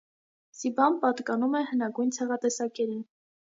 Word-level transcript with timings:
Սիբան 0.61 0.97
պատկանում 1.03 1.59
է 1.61 1.63
հնագույն 1.73 2.11
ցեղատեսակերին։ 2.19 3.07